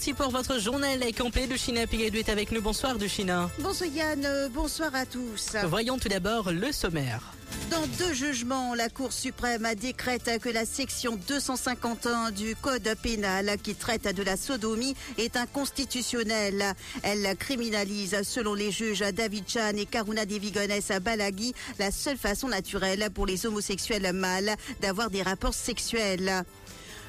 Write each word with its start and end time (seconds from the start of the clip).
parti 0.00 0.14
pour 0.14 0.30
votre 0.30 0.58
journal 0.58 0.98
complet. 1.14 1.46
de 1.46 1.56
China 1.56 1.86
Pigadou 1.86 2.16
est 2.16 2.30
avec 2.30 2.52
nous. 2.52 2.62
Bonsoir 2.62 2.96
de 2.96 3.06
China. 3.06 3.50
Bonsoir 3.58 3.90
Yann, 3.90 4.26
bonsoir 4.50 4.94
à 4.94 5.04
tous. 5.04 5.56
Voyons 5.66 5.98
tout 5.98 6.08
d'abord 6.08 6.52
le 6.52 6.72
sommaire. 6.72 7.34
Dans 7.70 7.86
deux 7.98 8.14
jugements, 8.14 8.74
la 8.74 8.88
Cour 8.88 9.12
suprême 9.12 9.68
décrète 9.78 10.40
que 10.40 10.48
la 10.48 10.64
section 10.64 11.18
251 11.28 12.30
du 12.30 12.56
Code 12.56 12.88
pénal 13.02 13.58
qui 13.62 13.74
traite 13.74 14.14
de 14.14 14.22
la 14.22 14.38
sodomie 14.38 14.96
est 15.18 15.36
inconstitutionnelle. 15.36 16.64
Elle 17.02 17.36
criminalise, 17.36 18.22
selon 18.22 18.54
les 18.54 18.70
juges 18.70 19.04
David 19.12 19.44
Chan 19.48 19.76
et 19.76 19.84
Karuna 19.84 20.24
Devigones 20.24 20.80
Balagui, 21.02 21.52
la 21.78 21.90
seule 21.90 22.16
façon 22.16 22.48
naturelle 22.48 23.10
pour 23.12 23.26
les 23.26 23.44
homosexuels 23.44 24.14
mâles 24.14 24.56
d'avoir 24.80 25.10
des 25.10 25.22
rapports 25.22 25.54
sexuels. 25.54 26.44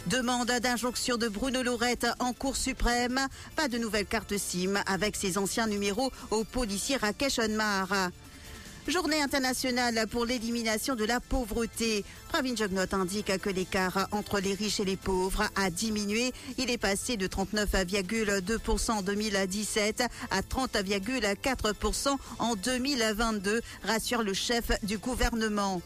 Demande 0.08 0.52
d'injonction 0.62 1.18
de 1.18 1.28
Bruno 1.28 1.62
Lorette 1.62 2.08
en 2.20 2.34
Cour 2.34 2.56
suprême. 2.56 3.20
Pas 3.56 3.68
de 3.68 3.78
nouvelle 3.78 4.08
carte 4.08 4.36
SIM 4.36 4.82
avec 4.88 5.16
ses 5.16 5.38
anciens 5.38 5.68
numéros 5.68 6.12
au 6.32 6.44
policier 6.44 6.98
Rakesh 6.98 7.38
Onmar. 7.38 8.10
Journée 8.88 9.22
internationale 9.22 10.08
pour 10.10 10.26
l'élimination 10.26 10.96
de 10.96 11.06
la 11.06 11.20
pauvreté. 11.20 12.04
Pravin 12.30 12.56
Jognot 12.56 12.92
indique 12.94 13.38
que 13.38 13.50
l'écart 13.52 14.08
entre 14.12 14.40
les 14.40 14.56
riches 14.56 14.80
et 14.80 14.86
les 14.86 14.98
pauvres 14.98 15.44
a 15.56 15.70
diminué. 15.70 16.34
Il 16.58 16.72
est 16.72 16.80
passé 16.80 17.16
de 17.16 17.28
39,2% 17.28 18.92
en 18.92 19.02
2017 19.04 20.04
à 20.32 20.42
30,4% 20.42 22.18
en 22.40 22.56
2022, 22.56 23.62
rassure 23.84 24.24
le 24.24 24.34
chef 24.34 24.72
du 24.82 24.98
gouvernement. 24.98 25.80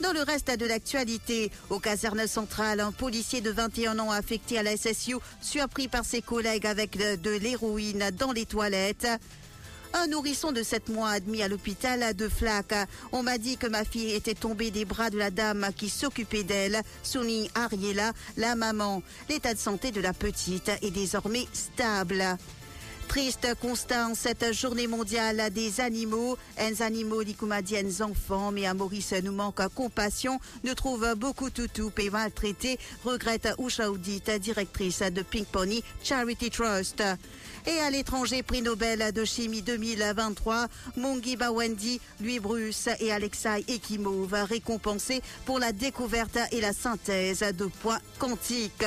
Dans 0.00 0.12
le 0.12 0.22
reste 0.22 0.50
de 0.58 0.66
l'actualité, 0.66 1.50
au 1.70 1.78
caserne 1.78 2.26
centrale, 2.26 2.80
un 2.80 2.92
policier 2.92 3.40
de 3.40 3.50
21 3.50 3.98
ans 3.98 4.10
affecté 4.10 4.58
à 4.58 4.62
la 4.62 4.76
SSU, 4.76 5.16
surpris 5.40 5.88
par 5.88 6.04
ses 6.04 6.22
collègues 6.22 6.66
avec 6.66 6.96
de, 6.96 7.30
l'héroïne 7.30 8.10
dans 8.18 8.32
les 8.32 8.46
toilettes. 8.46 9.06
Un 9.94 10.06
nourrisson 10.06 10.52
de 10.52 10.62
7 10.62 10.88
mois 10.88 11.10
admis 11.10 11.42
à 11.42 11.48
l'hôpital 11.48 12.16
de 12.16 12.28
Flac. 12.28 12.74
On 13.12 13.22
m'a 13.22 13.36
dit 13.36 13.58
que 13.58 13.66
ma 13.66 13.84
fille 13.84 14.12
était 14.12 14.34
tombée 14.34 14.70
des 14.70 14.86
bras 14.86 15.10
de 15.10 15.18
la 15.18 15.30
dame 15.30 15.68
qui 15.76 15.90
s'occupait 15.90 16.44
d'elle, 16.44 16.80
souligne 17.02 17.50
Ariela, 17.54 18.12
la 18.38 18.54
maman. 18.54 19.02
L'état 19.28 19.52
de 19.52 19.58
santé 19.58 19.90
de 19.90 20.00
la 20.00 20.14
petite 20.14 20.70
est 20.80 20.90
désormais 20.90 21.46
stable. 21.52 22.24
Triste 23.12 23.46
constat 23.60 24.08
en 24.08 24.14
cette 24.14 24.54
journée 24.54 24.86
mondiale 24.86 25.50
des 25.52 25.82
animaux. 25.82 26.38
Les 26.58 26.80
animaux 26.80 27.22
d'Ikoumadiennes 27.22 28.00
enfants, 28.00 28.50
mais 28.52 28.64
à 28.64 28.72
Maurice 28.72 29.12
nous 29.22 29.34
manque 29.34 29.60
compassion, 29.74 30.40
nous 30.64 30.74
trouve 30.74 31.06
beaucoup 31.14 31.50
toutou 31.50 31.92
et 31.98 32.08
maltraités, 32.08 32.78
regrette 33.04 33.50
Usha 33.58 33.90
directrice 34.38 35.00
de 35.00 35.20
Pink 35.20 35.46
Pony 35.48 35.84
Charity 36.02 36.48
Trust. 36.48 37.02
Et 37.66 37.78
à 37.80 37.90
l'étranger, 37.90 38.42
prix 38.42 38.62
Nobel 38.62 39.12
de 39.12 39.26
chimie 39.26 39.60
2023, 39.60 40.68
Mongi 40.96 41.36
Bawendi, 41.36 42.00
Louis 42.18 42.40
Bruce 42.40 42.88
et 42.98 43.12
Alexei 43.12 43.62
Ekimov 43.68 44.32
récompensés 44.32 45.20
pour 45.44 45.58
la 45.58 45.72
découverte 45.72 46.38
et 46.50 46.62
la 46.62 46.72
synthèse 46.72 47.40
de 47.40 47.66
points 47.66 48.00
quantiques. 48.18 48.86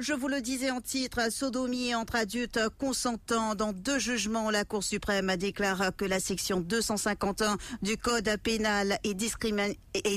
Je 0.00 0.14
vous 0.14 0.28
le 0.28 0.40
disais 0.40 0.70
en 0.70 0.80
titre, 0.80 1.30
sodomie 1.30 1.94
entre 1.94 2.16
adultes 2.16 2.58
consentants 2.78 3.54
dans 3.54 3.74
deux 3.74 3.98
jugements. 3.98 4.50
La 4.50 4.64
Cour 4.64 4.82
suprême 4.82 5.36
déclare 5.36 5.94
que 5.94 6.06
la 6.06 6.20
section 6.20 6.60
251 6.60 7.58
du 7.82 7.98
Code 7.98 8.34
pénal 8.42 8.98
est, 9.04 9.12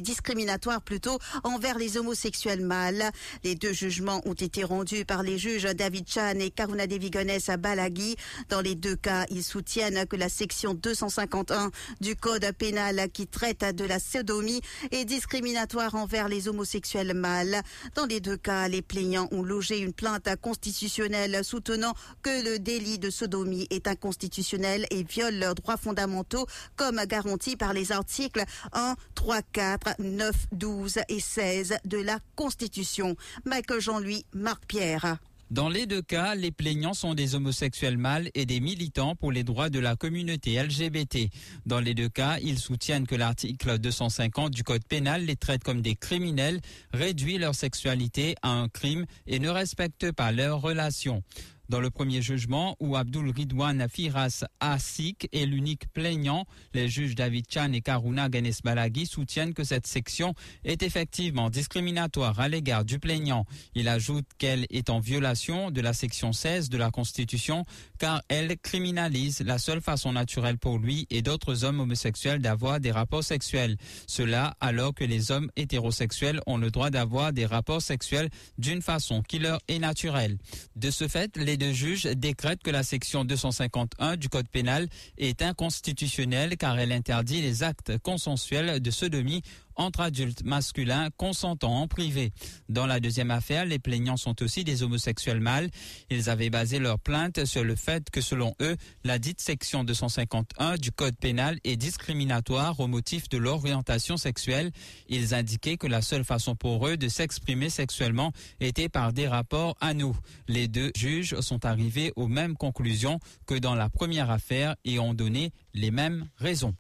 discriminatoire 0.01 0.81
plutôt 0.81 1.19
envers 1.43 1.77
les 1.77 1.97
homosexuels 1.97 2.65
mâles. 2.65 3.11
Les 3.43 3.55
deux 3.55 3.73
jugements 3.73 4.21
ont 4.23 4.33
été 4.33 4.63
rendus 4.63 5.03
par 5.03 5.21
les 5.21 5.37
juges 5.37 5.63
David 5.63 6.07
Chan 6.07 6.39
et 6.39 6.49
Karuna 6.49 6.87
Devigones 6.87 7.37
à 7.49 7.57
Balagui. 7.57 8.15
Dans 8.47 8.61
les 8.61 8.75
deux 8.75 8.95
cas, 8.95 9.25
ils 9.31 9.43
soutiennent 9.43 10.07
que 10.07 10.15
la 10.15 10.29
section 10.29 10.75
251 10.75 11.71
du 11.99 12.15
Code 12.15 12.49
pénal 12.57 13.09
qui 13.11 13.27
traite 13.27 13.75
de 13.75 13.83
la 13.83 13.99
sodomie 13.99 14.61
est 14.91 15.03
discriminatoire 15.03 15.95
envers 15.95 16.29
les 16.29 16.47
homosexuels 16.47 17.13
mâles. 17.13 17.61
Dans 17.95 18.05
les 18.05 18.21
deux 18.21 18.37
cas, 18.37 18.69
les 18.69 18.81
plaignants 18.81 19.27
ont 19.31 19.43
logé 19.43 19.72
une 19.79 19.93
plainte 19.93 20.29
constitutionnelle 20.41 21.43
soutenant 21.43 21.93
que 22.21 22.43
le 22.43 22.59
délit 22.59 22.99
de 22.99 23.09
sodomie 23.09 23.67
est 23.69 23.87
inconstitutionnel 23.87 24.85
et 24.89 25.03
viole 25.03 25.35
leurs 25.35 25.55
droits 25.55 25.77
fondamentaux 25.77 26.45
comme 26.75 27.03
garantis 27.05 27.55
par 27.55 27.73
les 27.73 27.91
articles 27.91 28.43
1, 28.73 28.95
3, 29.15 29.41
4, 29.51 29.95
9, 29.99 30.35
12 30.51 30.99
et 31.09 31.19
16 31.19 31.75
de 31.85 31.97
la 31.97 32.19
Constitution. 32.35 33.15
Michael 33.45 33.81
Jean-Louis, 33.81 34.25
Marc 34.33 34.65
Pierre. 34.65 35.17
Dans 35.53 35.69
les 35.69 35.85
deux 35.85 36.01
cas, 36.01 36.33
les 36.33 36.49
plaignants 36.49 36.95
sont 36.95 37.13
des 37.13 37.35
homosexuels 37.35 37.99
mâles 37.99 38.31
et 38.33 38.47
des 38.47 38.59
militants 38.59 39.15
pour 39.15 39.31
les 39.31 39.43
droits 39.43 39.69
de 39.69 39.77
la 39.77 39.95
communauté 39.95 40.59
LGBT. 40.59 41.29
Dans 41.67 41.79
les 41.79 41.93
deux 41.93 42.09
cas, 42.09 42.39
ils 42.41 42.57
soutiennent 42.57 43.05
que 43.05 43.13
l'article 43.13 43.77
250 43.77 44.51
du 44.51 44.63
Code 44.63 44.83
pénal 44.83 45.25
les 45.25 45.35
traite 45.35 45.63
comme 45.63 45.83
des 45.83 45.93
criminels, 45.93 46.59
réduit 46.91 47.37
leur 47.37 47.53
sexualité 47.53 48.33
à 48.41 48.49
un 48.49 48.67
crime 48.67 49.05
et 49.27 49.37
ne 49.37 49.49
respecte 49.49 50.11
pas 50.11 50.31
leurs 50.31 50.59
relations. 50.59 51.21
Dans 51.69 51.79
le 51.79 51.89
premier 51.89 52.21
jugement, 52.21 52.75
où 52.79 52.95
Abdul 52.95 53.29
Ridwan 53.29 53.87
Firas 53.89 54.43
Asik 54.59 55.29
est 55.31 55.45
l'unique 55.45 55.87
plaignant, 55.93 56.45
les 56.73 56.89
juges 56.89 57.15
David 57.15 57.45
Chan 57.49 57.71
et 57.71 57.81
Karuna 57.81 58.27
Ganes 58.27 58.51
Balaghi 58.63 59.05
soutiennent 59.05 59.53
que 59.53 59.63
cette 59.63 59.87
section 59.87 60.33
est 60.65 60.83
effectivement 60.83 61.49
discriminatoire 61.49 62.39
à 62.39 62.49
l'égard 62.49 62.83
du 62.83 62.99
plaignant. 62.99 63.45
Il 63.75 63.87
ajoute 63.87 64.25
qu'elle 64.37 64.65
est 64.69 64.89
en 64.89 64.99
violation 64.99 65.71
de 65.71 65.79
la 65.79 65.93
section 65.93 66.33
16 66.33 66.69
de 66.69 66.77
la 66.77 66.91
Constitution 66.91 67.65
car 67.97 68.21
elle 68.27 68.57
criminalise 68.57 69.41
la 69.41 69.57
seule 69.57 69.81
façon 69.81 70.11
naturelle 70.11 70.57
pour 70.57 70.79
lui 70.79 71.07
et 71.09 71.21
d'autres 71.21 71.63
hommes 71.63 71.79
homosexuels 71.79 72.41
d'avoir 72.41 72.81
des 72.81 72.91
rapports 72.91 73.23
sexuels. 73.23 73.77
Cela 74.07 74.55
alors 74.59 74.93
que 74.93 75.05
les 75.05 75.31
hommes 75.31 75.49
hétérosexuels 75.55 76.41
ont 76.45 76.57
le 76.57 76.71
droit 76.71 76.89
d'avoir 76.89 77.31
des 77.31 77.45
rapports 77.45 77.81
sexuels 77.81 78.29
d'une 78.57 78.81
façon 78.81 79.21
qui 79.21 79.39
leur 79.39 79.59
est 79.69 79.79
naturelle. 79.79 80.37
De 80.75 80.91
ce 80.91 81.07
fait, 81.07 81.37
les 81.37 81.57
deux 81.63 81.71
juges 81.71 82.03
décrètent 82.03 82.61
que 82.61 82.71
la 82.71 82.83
section 82.83 83.23
251 83.23 84.17
du 84.17 84.27
Code 84.27 84.49
pénal 84.49 84.89
est 85.17 85.41
inconstitutionnelle 85.41 86.57
car 86.57 86.77
elle 86.77 86.91
interdit 86.91 87.41
les 87.41 87.63
actes 87.63 87.97
consensuels 87.99 88.81
de 88.81 88.91
sodomie 88.91 89.43
entre 89.75 90.01
adultes 90.01 90.43
masculins 90.43 91.09
consentants 91.17 91.81
en 91.81 91.87
privé. 91.87 92.31
Dans 92.69 92.85
la 92.85 92.99
deuxième 92.99 93.31
affaire, 93.31 93.65
les 93.65 93.79
plaignants 93.79 94.17
sont 94.17 94.41
aussi 94.43 94.63
des 94.63 94.83
homosexuels 94.83 95.39
mâles. 95.39 95.69
Ils 96.09 96.29
avaient 96.29 96.49
basé 96.49 96.79
leur 96.79 96.99
plainte 96.99 97.45
sur 97.45 97.63
le 97.63 97.75
fait 97.75 98.09
que 98.09 98.21
selon 98.21 98.55
eux, 98.61 98.77
la 99.03 99.19
dite 99.19 99.41
section 99.41 99.83
251 99.83 100.75
du 100.75 100.91
Code 100.91 101.17
pénal 101.17 101.59
est 101.63 101.75
discriminatoire 101.75 102.79
au 102.79 102.87
motif 102.87 103.29
de 103.29 103.37
l'orientation 103.37 104.17
sexuelle. 104.17 104.71
Ils 105.09 105.33
indiquaient 105.33 105.77
que 105.77 105.87
la 105.87 106.01
seule 106.01 106.23
façon 106.23 106.55
pour 106.55 106.87
eux 106.87 106.97
de 106.97 107.07
s'exprimer 107.07 107.69
sexuellement 107.69 108.31
était 108.59 108.89
par 108.89 109.13
des 109.13 109.27
rapports 109.27 109.75
à 109.81 109.93
nous. 109.93 110.15
Les 110.47 110.67
deux 110.67 110.91
juges 110.95 111.39
sont 111.39 111.65
arrivés 111.65 112.11
aux 112.15 112.27
mêmes 112.27 112.55
conclusions 112.55 113.19
que 113.45 113.55
dans 113.55 113.75
la 113.75 113.89
première 113.89 114.29
affaire 114.29 114.75
et 114.85 114.99
ont 114.99 115.13
donné 115.13 115.51
les 115.73 115.91
mêmes 115.91 116.27
raisons. 116.37 116.75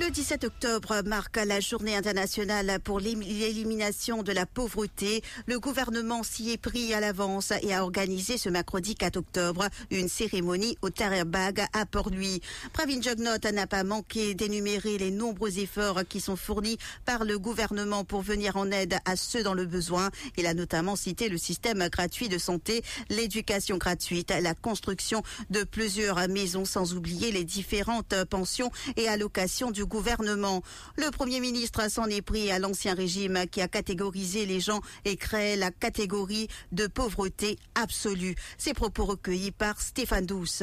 Le 0.00 0.10
17 0.10 0.42
octobre 0.42 1.02
marque 1.06 1.36
la 1.36 1.60
journée 1.60 1.94
internationale 1.94 2.80
pour 2.82 2.98
l'élimination 2.98 4.24
de 4.24 4.32
la 4.32 4.44
pauvreté. 4.44 5.22
Le 5.46 5.60
gouvernement 5.60 6.24
s'y 6.24 6.50
est 6.50 6.56
pris 6.56 6.92
à 6.92 6.98
l'avance 6.98 7.52
et 7.62 7.72
a 7.72 7.84
organisé 7.84 8.36
ce 8.36 8.48
mercredi 8.48 8.96
4 8.96 9.16
octobre 9.18 9.68
une 9.92 10.08
cérémonie 10.08 10.76
au 10.82 10.88
Bag 11.24 11.64
à 11.72 11.86
Port-Louis. 11.86 12.40
Pravin 12.72 13.00
Jognot 13.00 13.38
n'a 13.52 13.68
pas 13.68 13.84
manqué 13.84 14.34
d'énumérer 14.34 14.98
les 14.98 15.12
nombreux 15.12 15.60
efforts 15.60 16.00
qui 16.08 16.20
sont 16.20 16.34
fournis 16.34 16.76
par 17.04 17.24
le 17.24 17.38
gouvernement 17.38 18.02
pour 18.02 18.22
venir 18.22 18.56
en 18.56 18.72
aide 18.72 18.98
à 19.04 19.14
ceux 19.14 19.44
dans 19.44 19.54
le 19.54 19.64
besoin. 19.64 20.10
Il 20.36 20.46
a 20.46 20.54
notamment 20.54 20.96
cité 20.96 21.28
le 21.28 21.38
système 21.38 21.88
gratuit 21.88 22.28
de 22.28 22.38
santé, 22.38 22.82
l'éducation 23.10 23.76
gratuite, 23.76 24.34
la 24.42 24.54
construction 24.54 25.22
de 25.50 25.62
plusieurs 25.62 26.28
maisons 26.28 26.64
sans 26.64 26.94
oublier 26.94 27.30
les 27.30 27.44
différentes 27.44 28.24
pensions 28.24 28.72
et 28.96 29.06
allocations 29.06 29.70
du 29.70 29.83
gouvernement. 29.84 30.62
Le 30.96 31.10
Premier 31.10 31.40
ministre 31.40 31.90
s'en 31.90 32.06
est 32.06 32.22
pris 32.22 32.50
à 32.50 32.58
l'ancien 32.58 32.94
régime 32.94 33.44
qui 33.50 33.60
a 33.60 33.68
catégorisé 33.68 34.46
les 34.46 34.60
gens 34.60 34.80
et 35.04 35.16
créé 35.16 35.56
la 35.56 35.70
catégorie 35.70 36.48
de 36.72 36.86
pauvreté 36.86 37.58
absolue. 37.74 38.34
Ces 38.58 38.74
propos 38.74 39.04
recueillis 39.04 39.52
par 39.52 39.80
Stéphane 39.80 40.26
Douce. 40.26 40.62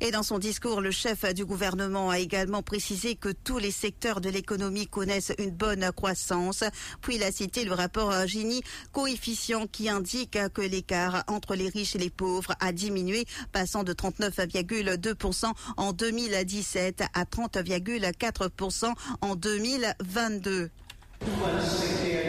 Et 0.00 0.10
dans 0.10 0.22
son 0.22 0.38
discours, 0.38 0.80
le 0.80 0.90
chef 0.90 1.24
du 1.34 1.44
gouvernement 1.44 2.10
a 2.10 2.18
également 2.18 2.62
précisé 2.62 3.14
que 3.14 3.30
tous 3.30 3.58
les 3.58 3.70
secteurs 3.70 4.20
de 4.20 4.28
l'économie 4.28 4.86
connaissent 4.86 5.32
une 5.38 5.50
bonne 5.50 5.90
croissance. 5.92 6.64
Puis 7.00 7.16
il 7.16 7.22
a 7.22 7.32
cité 7.32 7.64
le 7.64 7.72
rapport 7.72 8.26
Gini 8.26 8.62
coefficient 8.92 9.66
qui 9.66 9.88
indique 9.88 10.38
que 10.52 10.62
l'écart 10.62 11.24
entre 11.28 11.54
les 11.54 11.68
riches 11.68 11.96
et 11.96 11.98
les 11.98 12.10
pauvres 12.10 12.54
a 12.60 12.72
diminué, 12.72 13.24
passant 13.52 13.84
de 13.84 13.92
39,2% 13.92 15.52
en 15.76 15.92
2017 15.92 17.04
à 17.14 17.24
30,4% 17.24 18.92
en 19.20 19.36
2022. 19.36 20.70
Suite 21.20 22.23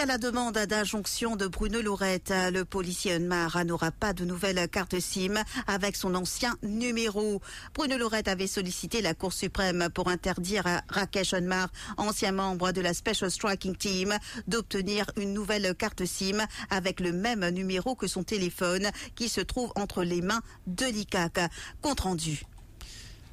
à 0.00 0.06
la 0.06 0.16
demande 0.16 0.56
d'injonction 0.56 1.36
de 1.36 1.46
Bruno 1.46 1.82
Lourette, 1.82 2.32
le 2.52 2.64
policier 2.64 3.12
Unmar 3.12 3.62
n'aura 3.66 3.90
pas 3.90 4.14
de 4.14 4.24
nouvelle 4.24 4.66
carte 4.70 4.98
SIM 4.98 5.34
avec 5.66 5.94
son 5.94 6.14
ancien 6.14 6.56
numéro. 6.62 7.42
Bruno 7.74 7.98
Lourette 7.98 8.28
avait 8.28 8.46
sollicité 8.46 9.02
la 9.02 9.12
Cour 9.12 9.34
suprême 9.34 9.90
pour 9.92 10.08
interdire 10.08 10.66
à 10.66 10.80
Rakesh 10.88 11.34
Unmar, 11.34 11.68
ancien 11.98 12.32
membre 12.32 12.72
de 12.72 12.80
la 12.80 12.94
Special 12.94 13.30
Striking 13.30 13.76
Team, 13.76 14.16
d'obtenir 14.46 15.04
une 15.18 15.34
nouvelle 15.34 15.74
carte 15.74 16.06
SIM 16.06 16.46
avec 16.70 17.00
le 17.00 17.12
même 17.12 17.46
numéro 17.50 17.94
que 17.94 18.06
son 18.06 18.22
téléphone 18.22 18.90
qui 19.16 19.28
se 19.28 19.42
trouve 19.42 19.70
entre 19.76 20.02
les 20.02 20.22
mains 20.22 20.40
de 20.66 20.86
l'ICAC. 20.86 21.40
Compte 21.82 22.00
rendu. 22.00 22.42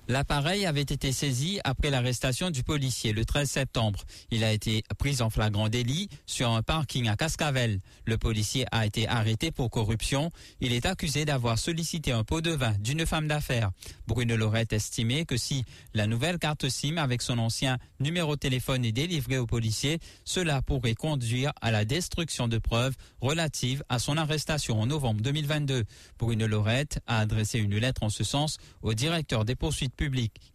L'appareil 0.09 0.65
avait 0.65 0.81
été 0.81 1.11
saisi 1.11 1.59
après 1.65 1.89
l'arrestation 1.89 2.49
du 2.49 2.63
policier 2.63 3.11
le 3.11 3.25
13 3.25 3.49
septembre. 3.49 4.05
Il 4.31 4.45
a 4.45 4.53
été 4.53 4.83
pris 4.97 5.21
en 5.21 5.29
flagrant 5.29 5.67
délit 5.67 6.07
sur 6.25 6.49
un 6.49 6.63
parking 6.63 7.09
à 7.09 7.17
Cascavel. 7.17 7.81
Le 8.05 8.17
policier 8.17 8.65
a 8.71 8.85
été 8.85 9.05
arrêté 9.05 9.51
pour 9.51 9.69
corruption. 9.69 10.31
Il 10.61 10.71
est 10.71 10.85
accusé 10.85 11.25
d'avoir 11.25 11.59
sollicité 11.59 12.13
un 12.13 12.23
pot 12.23 12.39
de 12.39 12.51
vin 12.51 12.73
d'une 12.79 13.05
femme 13.05 13.27
d'affaires. 13.27 13.71
Bruno 14.07 14.37
Lorette 14.37 14.71
estimé 14.71 15.25
que 15.25 15.35
si 15.35 15.65
la 15.93 16.07
nouvelle 16.07 16.39
carte 16.39 16.69
SIM 16.69 16.97
avec 16.97 17.21
son 17.21 17.37
ancien 17.37 17.77
numéro 17.99 18.35
de 18.35 18.39
téléphone 18.39 18.85
est 18.85 18.93
délivrée 18.93 19.37
au 19.37 19.45
policier, 19.45 19.99
cela 20.23 20.61
pourrait 20.61 20.95
conduire 20.95 21.51
à 21.59 21.69
la 21.71 21.83
destruction 21.83 22.47
de 22.47 22.59
preuves 22.59 22.95
relatives 23.19 23.83
à 23.89 23.99
son 23.99 24.15
arrestation 24.15 24.79
en 24.79 24.85
novembre 24.85 25.19
2022. 25.21 25.83
Bruno 26.17 26.47
Lorette 26.47 27.01
a 27.07 27.19
adressé 27.19 27.59
une 27.59 27.75
lettre 27.75 28.03
en 28.03 28.09
ce 28.09 28.23
sens 28.23 28.57
au 28.81 28.93
directeur 28.93 29.43
des 29.43 29.55
poursuites 29.55 29.96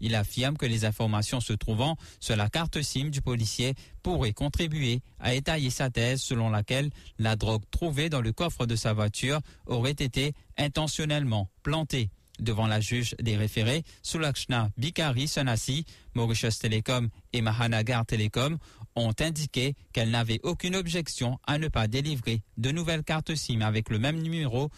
Il 0.01 0.15
affirme 0.15 0.57
que 0.57 0.67
les 0.67 0.85
informations 0.85 1.41
se 1.41 1.53
trouvant 1.53 1.97
sur 2.21 2.37
la 2.37 2.49
carte 2.49 2.81
SIM 2.83 3.11
du 3.11 3.23
policier 3.23 3.75
pourraient 4.03 4.33
contribuer 4.33 5.01
à 5.19 5.35
étayer 5.35 5.71
sa 5.71 5.91
thèse 5.91 6.21
selon 6.21 6.51
laquelle 6.51 6.91
la 7.19 7.37
drogue 7.37 7.63
trouvée 7.71 8.09
dans 8.09 8.21
le 8.21 8.33
coffre 8.33 8.67
de 8.67 8.77
sa 8.77 8.93
voiture 8.93 9.41
aurait 9.67 9.91
été 9.91 10.33
intentionnellement 10.59 11.49
plantée. 11.63 12.11
Devant 12.39 12.67
la 12.67 12.81
juge 12.81 13.15
des 13.21 13.37
référés, 13.37 13.85
Sulakshna 14.03 14.71
Bikari 14.77 15.29
Sanasi, 15.29 15.85
Mauritius 16.15 16.59
Telecom 16.59 17.09
et 17.33 17.43
Mahanagar 17.43 18.07
Telecom 18.07 18.59
ont 18.97 19.15
indiqué 19.21 19.75
qu'elles 19.93 20.11
n'avaient 20.11 20.41
aucune 20.43 20.77
objection 20.77 21.39
à 21.47 21.59
ne 21.59 21.69
pas 21.69 21.89
délivrer 21.89 22.43
de 22.57 22.71
nouvelles 22.71 23.05
cartes 23.05 23.35
SIM 23.35 23.61
avec 23.61 23.91
le 23.91 23.99
même 23.99 24.21
numéro 24.21 24.71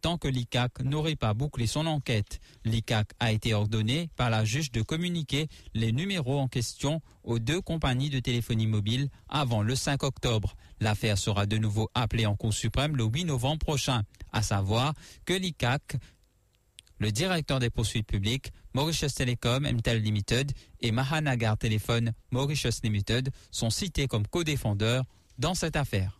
tant 0.00 0.18
que 0.18 0.28
l'ICAC 0.28 0.80
n'aurait 0.80 1.16
pas 1.16 1.34
bouclé 1.34 1.66
son 1.66 1.86
enquête. 1.86 2.40
L'ICAC 2.64 3.10
a 3.20 3.32
été 3.32 3.54
ordonné 3.54 4.10
par 4.16 4.30
la 4.30 4.44
juge 4.44 4.72
de 4.72 4.82
communiquer 4.82 5.48
les 5.74 5.92
numéros 5.92 6.38
en 6.38 6.48
question 6.48 7.00
aux 7.24 7.38
deux 7.38 7.60
compagnies 7.60 8.10
de 8.10 8.20
téléphonie 8.20 8.66
mobile 8.66 9.08
avant 9.28 9.62
le 9.62 9.74
5 9.74 10.02
octobre. 10.02 10.56
L'affaire 10.80 11.18
sera 11.18 11.46
de 11.46 11.58
nouveau 11.58 11.90
appelée 11.94 12.26
en 12.26 12.36
Cour 12.36 12.54
suprême 12.54 12.96
le 12.96 13.04
8 13.04 13.24
novembre 13.24 13.58
prochain, 13.58 14.02
à 14.32 14.42
savoir 14.42 14.94
que 15.24 15.34
l'ICAC, 15.34 15.96
le 16.98 17.12
directeur 17.12 17.58
des 17.58 17.70
poursuites 17.70 18.06
publiques, 18.06 18.52
Mauritius 18.74 19.14
Telecom, 19.14 19.62
MTEL 19.62 20.02
Limited 20.02 20.52
et 20.80 20.92
Mahanagar 20.92 21.56
Telephone 21.56 22.12
Mauritius 22.30 22.82
Limited 22.82 23.30
sont 23.50 23.70
cités 23.70 24.06
comme 24.06 24.26
co-défendeurs 24.26 25.04
dans 25.38 25.54
cette 25.54 25.76
affaire. 25.76 26.17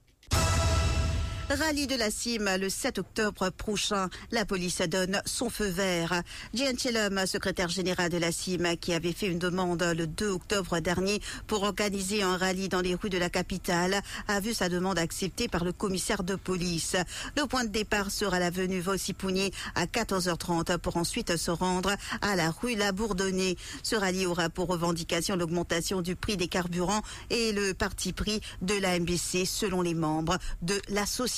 Rallye 1.50 1.86
de 1.86 1.94
la 1.94 2.10
Cime 2.10 2.50
le 2.60 2.68
7 2.68 2.98
octobre 2.98 3.48
prochain. 3.48 4.10
La 4.32 4.44
police 4.44 4.82
donne 4.82 5.22
son 5.24 5.48
feu 5.48 5.68
vert. 5.68 6.22
Chelum, 6.54 7.24
secrétaire 7.26 7.70
général 7.70 8.10
de 8.10 8.18
la 8.18 8.32
Cime, 8.32 8.76
qui 8.76 8.92
avait 8.92 9.14
fait 9.14 9.28
une 9.28 9.38
demande 9.38 9.82
le 9.82 10.06
2 10.06 10.28
octobre 10.28 10.78
dernier 10.80 11.22
pour 11.46 11.62
organiser 11.62 12.22
un 12.22 12.36
rallye 12.36 12.68
dans 12.68 12.82
les 12.82 12.94
rues 12.94 13.08
de 13.08 13.16
la 13.16 13.30
capitale, 13.30 14.02
a 14.28 14.40
vu 14.40 14.52
sa 14.52 14.68
demande 14.68 14.98
acceptée 14.98 15.48
par 15.48 15.64
le 15.64 15.72
commissaire 15.72 16.22
de 16.22 16.34
police. 16.34 16.96
Le 17.34 17.46
point 17.46 17.64
de 17.64 17.70
départ 17.70 18.10
sera 18.10 18.38
l'avenue 18.38 18.80
Vossipounier 18.80 19.50
à 19.74 19.86
14h30 19.86 20.76
pour 20.76 20.98
ensuite 20.98 21.38
se 21.38 21.50
rendre 21.50 21.96
à 22.20 22.36
la 22.36 22.50
rue 22.50 22.74
La 22.74 22.92
Bourdonnais. 22.92 23.56
Ce 23.82 23.96
rallye 23.96 24.26
aura 24.26 24.50
pour 24.50 24.68
revendication 24.68 25.34
l'augmentation 25.34 26.02
du 26.02 26.14
prix 26.14 26.36
des 26.36 26.48
carburants 26.48 27.02
et 27.30 27.52
le 27.52 27.72
parti 27.72 28.12
pris 28.12 28.42
de 28.60 28.74
la 28.74 28.98
MBC 29.00 29.46
selon 29.46 29.80
les 29.80 29.94
membres 29.94 30.36
de 30.60 30.78
l'association. 30.90 31.37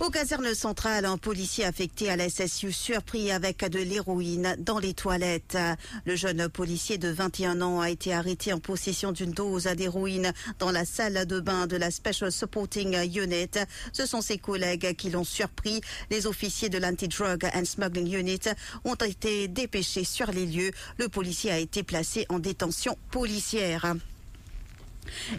Au 0.00 0.10
caserne 0.10 0.54
centrale, 0.54 1.06
un 1.06 1.16
policier 1.16 1.64
affecté 1.64 2.10
à 2.10 2.16
la 2.16 2.28
SSU 2.28 2.70
surpris 2.70 3.30
avec 3.32 3.64
de 3.64 3.78
l'héroïne 3.78 4.56
dans 4.58 4.78
les 4.78 4.92
toilettes. 4.94 5.56
Le 6.04 6.14
jeune 6.14 6.48
policier 6.48 6.98
de 6.98 7.08
21 7.08 7.62
ans 7.62 7.80
a 7.80 7.90
été 7.90 8.12
arrêté 8.12 8.52
en 8.52 8.60
possession 8.60 9.10
d'une 9.10 9.32
dose 9.32 9.64
d'héroïne 9.64 10.32
dans 10.58 10.70
la 10.70 10.84
salle 10.84 11.26
de 11.26 11.40
bain 11.40 11.66
de 11.66 11.76
la 11.76 11.90
Special 11.90 12.30
Supporting 12.30 12.94
Unit. 13.16 13.50
Ce 13.92 14.06
sont 14.06 14.20
ses 14.20 14.38
collègues 14.38 14.94
qui 14.94 15.10
l'ont 15.10 15.24
surpris. 15.24 15.80
Les 16.10 16.26
officiers 16.26 16.68
de 16.68 16.78
l'Anti-Drug 16.78 17.46
and 17.54 17.64
Smuggling 17.64 18.14
Unit 18.14 18.40
ont 18.84 18.94
été 18.94 19.48
dépêchés 19.48 20.04
sur 20.04 20.30
les 20.30 20.46
lieux. 20.46 20.70
Le 20.98 21.08
policier 21.08 21.50
a 21.50 21.58
été 21.58 21.82
placé 21.82 22.26
en 22.28 22.38
détention 22.38 22.96
policière. 23.10 23.94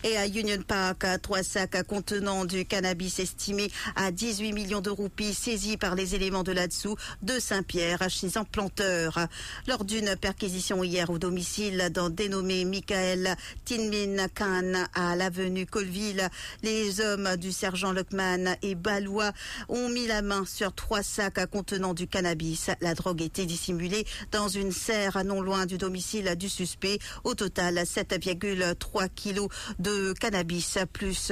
Et 0.03 0.17
à 0.17 0.27
Union 0.27 0.61
Park, 0.67 1.05
trois 1.21 1.43
sacs 1.43 1.83
contenant 1.87 2.45
du 2.45 2.65
cannabis 2.65 3.19
estimé 3.19 3.71
à 3.95 4.11
18 4.11 4.53
millions 4.53 4.81
de 4.81 4.89
roupies 4.89 5.33
saisis 5.33 5.77
par 5.77 5.95
les 5.95 6.15
éléments 6.15 6.43
de 6.43 6.51
là-dessous 6.51 6.95
de 7.21 7.39
Saint-Pierre 7.39 8.09
chez 8.09 8.37
un 8.37 8.43
planteur. 8.43 9.27
Lors 9.67 9.85
d'une 9.85 10.15
perquisition 10.15 10.83
hier 10.83 11.09
au 11.09 11.17
domicile 11.17 11.89
d'un 11.91 12.09
dénommé 12.09 12.65
Michael 12.65 13.35
Tinmin 13.65 14.27
Khan 14.33 14.85
à 14.93 15.15
l'avenue 15.15 15.65
Colville, 15.65 16.29
les 16.63 17.01
hommes 17.01 17.35
du 17.37 17.51
sergent 17.51 17.91
Lockman 17.91 18.55
et 18.61 18.75
Balois 18.75 19.31
ont 19.67 19.89
mis 19.89 20.07
la 20.07 20.21
main 20.21 20.45
sur 20.45 20.73
trois 20.73 21.03
sacs 21.03 21.45
contenant 21.49 21.93
du 21.93 22.07
cannabis. 22.07 22.69
La 22.81 22.93
drogue 22.93 23.21
était 23.21 23.45
dissimulée 23.45 24.05
dans 24.31 24.47
une 24.47 24.71
serre 24.71 25.23
non 25.23 25.41
loin 25.41 25.65
du 25.65 25.77
domicile 25.77 26.35
du 26.35 26.49
suspect. 26.49 26.99
Au 27.23 27.35
total, 27.35 27.75
7,3 27.75 29.09
kilos 29.13 29.49
de 29.79 30.13
cannabis, 30.13 30.77
plus 30.93 31.31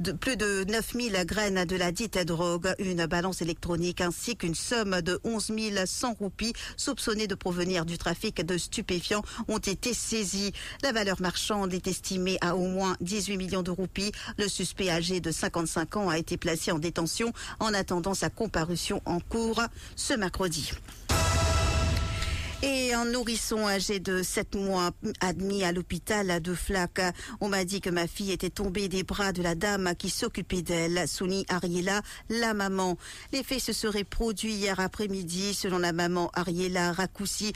de 0.00 0.12
plus 0.12 0.36
de 0.36 0.64
9000 0.64 1.24
graines 1.24 1.64
de 1.64 1.76
la 1.76 1.92
dite 1.92 2.18
drogue, 2.18 2.74
une 2.78 3.06
balance 3.06 3.42
électronique 3.42 4.00
ainsi 4.00 4.36
qu'une 4.36 4.54
somme 4.54 5.00
de 5.02 5.20
11 5.24 5.52
100 5.84 6.14
roupies 6.14 6.52
soupçonnées 6.76 7.26
de 7.26 7.34
provenir 7.34 7.84
du 7.84 7.98
trafic 7.98 8.44
de 8.44 8.58
stupéfiants 8.58 9.22
ont 9.48 9.58
été 9.58 9.94
saisies. 9.94 10.52
La 10.82 10.92
valeur 10.92 11.20
marchande 11.20 11.72
est 11.74 11.86
estimée 11.86 12.38
à 12.40 12.56
au 12.56 12.66
moins 12.66 12.96
18 13.00 13.36
millions 13.36 13.62
de 13.62 13.70
roupies. 13.70 14.12
Le 14.38 14.48
suspect 14.48 14.90
âgé 14.90 15.20
de 15.20 15.30
55 15.30 15.96
ans 15.96 16.08
a 16.08 16.18
été 16.18 16.36
placé 16.36 16.72
en 16.72 16.78
détention 16.78 17.32
en 17.60 17.74
attendant 17.74 18.14
sa 18.14 18.30
comparution 18.30 19.02
en 19.04 19.20
cours 19.20 19.62
ce 19.96 20.14
mercredi. 20.14 20.72
Et 22.60 22.92
un 22.92 23.04
nourrisson 23.04 23.68
âgé 23.68 24.00
de 24.00 24.20
7 24.20 24.56
mois 24.56 24.90
admis 25.20 25.62
à 25.62 25.70
l'hôpital 25.70 26.42
de 26.42 26.54
Flac. 26.54 27.00
On 27.40 27.48
m'a 27.48 27.64
dit 27.64 27.80
que 27.80 27.88
ma 27.88 28.08
fille 28.08 28.32
était 28.32 28.50
tombée 28.50 28.88
des 28.88 29.04
bras 29.04 29.32
de 29.32 29.42
la 29.42 29.54
dame 29.54 29.94
qui 29.96 30.10
s'occupait 30.10 30.62
d'elle, 30.62 31.06
Souni 31.06 31.46
Ariela, 31.48 32.02
la 32.28 32.54
maman. 32.54 32.98
Les 33.32 33.44
faits 33.44 33.60
se 33.60 33.72
seraient 33.72 34.02
produits 34.02 34.54
hier 34.54 34.80
après-midi, 34.80 35.54
selon 35.54 35.78
la 35.78 35.92
maman 35.92 36.32
Ariela 36.34 36.90
Rakoussi, 36.90 37.52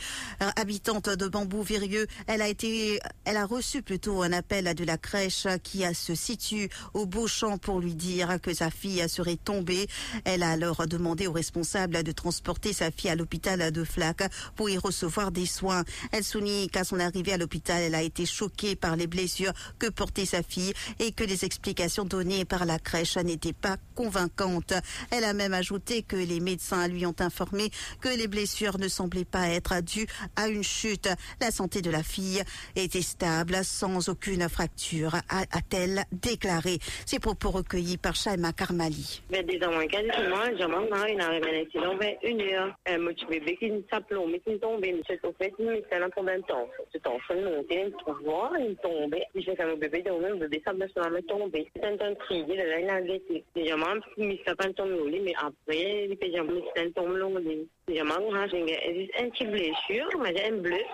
habitante 0.54 1.09
de 1.09 1.26
Bambou-Virieux. 1.26 2.06
Elle 2.28 2.42
a 2.42 2.47
été, 2.47 3.00
elle 3.25 3.38
a 3.38 3.44
reçu 3.44 3.82
plutôt 3.82 4.23
un 4.23 4.32
appel 4.32 4.73
de 4.73 4.85
la 4.85 4.99
crèche 4.99 5.49
qui 5.64 5.82
se 5.94 6.14
situe 6.14 6.68
au 6.94 7.06
Beauchamp 7.06 7.59
pour 7.59 7.80
lui 7.80 7.97
dire 7.97 8.40
que 8.40 8.54
sa 8.54 8.71
fille 8.71 9.04
serait 9.09 9.35
tombée. 9.35 9.88
Elle 10.25 10.44
a 10.44 10.50
alors 10.50 10.87
demandé 10.87 11.26
aux 11.26 11.32
responsables 11.32 12.04
de 12.04 12.12
transporter 12.12 12.73
sa 12.73 12.92
fille 12.92 13.11
à 13.11 13.16
l'hôpital 13.16 13.73
de 13.73 13.82
Flac 13.82 14.23
pour 14.54 14.71
y 14.71 14.78
recevoir 14.78 14.91
des 15.32 15.46
soins. 15.46 15.84
Elle 16.12 16.25
souligne 16.25 16.68
qu'à 16.68 16.84
son 16.84 17.00
arrivée 17.00 17.32
à 17.32 17.37
l'hôpital, 17.37 17.82
elle 17.82 17.94
a 17.94 18.02
été 18.02 18.26
choquée 18.26 18.76
par 18.76 18.96
les 18.96 19.06
blessures 19.06 19.52
que 19.78 19.88
portait 19.88 20.26
sa 20.26 20.42
fille 20.42 20.72
et 20.99 21.12
que 21.12 21.25
les 21.25 21.44
explications 21.44 22.04
données 22.04 22.44
par 22.44 22.64
la 22.64 22.78
crèche 22.78 23.16
n'étaient 23.16 23.52
pas 23.52 23.76
convaincantes. 23.94 24.75
Elle 25.11 25.25
a 25.25 25.32
même 25.32 25.54
ajouté 25.54 26.02
que 26.02 26.16
les 26.16 26.40
médecins 26.40 26.88
lui 26.88 27.06
ont 27.06 27.16
informé 27.20 27.70
que 28.00 28.08
les 28.08 28.28
blessures 28.28 28.78
ne 28.78 28.88
semblaient 28.88 29.25
pas 29.25 29.49
être 29.49 29.80
dues 29.82 30.06
à 30.37 30.49
une 30.49 30.64
chute. 30.64 31.08
La 31.40 31.50
santé 31.50 31.82
de 31.82 31.90
la 31.90 32.02
fille 32.02 32.42
était 32.76 33.02
stable, 33.02 33.64
sans 33.64 34.08
aucune 34.08 34.49
fracture, 34.49 35.16
a-t-elle 35.28 36.04
déclaré. 36.12 36.78
Ses 37.06 37.18
propos 37.18 37.50
recueillis 37.50 37.99
par 37.99 38.14
Shaima 38.14 38.52
Karmali. 38.52 39.22
Tombe, 44.83 44.93
mi 44.93 45.03
certo 45.05 45.33
fatto 45.37 45.62
mi 45.62 45.83
sta 45.87 46.09
tombe 46.09 46.35
un 46.35 46.45
tonfo, 46.45 46.87
se 46.91 47.01
tonfo 47.01 47.35
non 47.35 47.65
tiene 47.67 47.89
il 47.89 47.95
tuo, 47.95 48.57
in 48.57 48.77
tombe, 48.81 49.29
dice 49.33 49.55
che 49.55 49.62
un 49.62 49.79
bebè 49.79 50.03
dove 50.03 50.31
un 50.31 50.39
bebè 50.39 50.59
sta 50.59 50.73
messo 50.73 51.01
la 51.01 51.19
tombe, 51.25 51.71
sento 51.73 52.05
un 52.05 52.17
diciamo, 53.53 53.87
mi 54.17 54.39
sta 54.41 54.55
pantom 54.55 55.05
lì, 55.05 55.21
mi 55.21 55.33
apre, 55.35 56.07
li 56.07 56.17
peggiamo, 56.17 56.51
mi 56.51 56.65
sta 56.71 56.83
un 56.83 56.93
tom 56.93 57.39
lì, 57.39 57.69
diciamo, 57.85 58.27
un 58.27 58.37
hasing, 58.37 58.69
è 58.69 59.23
un 59.23 59.31
petit 59.31 59.49
blessure, 59.49 60.17
ma 60.17 60.29
è 60.29 60.51
un 60.51 60.61
bleu, 60.61 60.85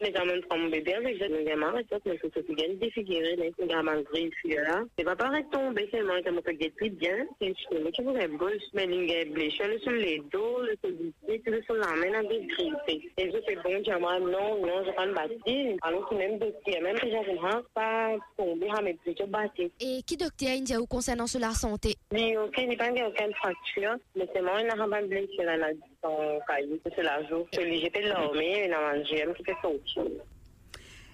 mais 0.00 0.18
en 0.18 0.24
même 0.24 0.42
temps, 0.42 0.56
mon 0.56 0.68
bébé 0.68 0.94
avec 0.94 1.18
le 1.20 1.44
gamin, 1.44 1.78
et 1.78 1.86
ça, 1.90 1.98
mais 2.06 2.16
que 2.16 2.26
c'est 2.34 2.54
bien 2.54 2.68
défiguré, 2.80 3.36
mais 3.38 3.52
c'est 3.58 3.66
gamin 3.66 4.00
gris, 4.02 4.30
là. 4.44 4.82
C'est 4.96 5.04
pas 5.04 5.16
pareil 5.16 5.44
tomber, 5.52 5.88
c'est 5.92 6.02
moi, 6.02 6.16
c'est 6.24 6.30
mon 6.30 6.42
paquet 6.42 6.72
de 6.80 6.88
bien, 6.88 7.26
c'est 7.40 7.48
une 7.48 7.54
chose 7.56 7.90
qui 7.92 8.02
vous 8.02 8.16
ébauche, 8.16 8.62
mais 8.74 8.84
il 8.84 9.10
y 9.10 9.14
a 9.14 9.24
blessure 9.24 9.66
sur 9.82 9.92
les 9.92 10.22
dos, 10.32 10.62
le 10.62 10.76
sol 10.82 10.96
du 10.96 11.12
pied, 11.26 11.42
le 11.46 11.62
sol 11.64 11.78
la 11.78 11.94
main, 11.96 12.18
avec 12.18 12.46
gris. 12.48 12.72
Et 12.88 13.30
je 13.30 13.38
fais 13.46 13.56
bon, 13.56 13.82
j'ai 13.84 13.98
moi, 13.98 14.18
non, 14.18 14.66
non, 14.66 14.84
je 14.84 14.90
pas 14.92 15.06
bâtir, 15.06 15.76
alors 15.82 16.08
que 16.08 16.14
même 16.14 16.38
docteur, 16.38 16.82
même 16.82 16.96
déjà, 16.96 17.22
je 17.24 17.30
ne 17.32 17.62
pas 17.74 18.16
tomber, 18.36 18.68
mais 18.82 18.94
plutôt 18.94 19.26
bâtir. 19.26 19.68
Et 19.80 20.02
qui 20.06 20.16
docteur 20.16 20.50
India 20.50 20.80
ou 20.80 20.86
concernant 20.86 21.26
sur 21.26 21.40
la 21.40 21.50
santé? 21.50 21.94
Mais 22.12 22.36
ok, 22.36 22.54
il 22.58 22.68
n'y 22.68 22.74
a 22.74 22.78
pas 22.78 22.90
aucune 22.90 23.34
fracture, 23.34 23.96
mais 24.16 24.28
c'est 24.34 24.42
moi, 24.42 24.60
il 24.60 24.66
n'a 24.66 24.76
pas 24.76 25.02
blessure, 25.02 25.44
là, 25.44 25.56
dans 26.02 26.40
caillou, 26.46 26.78
c'est 26.84 27.02
la 27.02 27.22
joue. 27.24 27.46
Je 27.52 27.60
lui 27.60 27.78
j'ai 27.80 27.90
fait 27.90 28.08
dormir, 28.08 28.64
il 28.64 28.72
a 28.72 28.94
mangé, 28.94 29.24
il 29.38 29.44
fait 29.44 29.56
sortir. 29.60 30.04